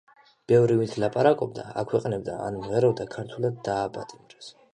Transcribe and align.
ბევრი, 0.51 0.77
ვინც 0.77 0.95
ლაპარაკობდა, 1.03 1.65
აქვეყნებდა, 1.81 2.39
ან 2.47 2.59
მღეროდა 2.63 3.07
ქურთულად, 3.19 3.61
დააპატიმრეს. 3.71 4.51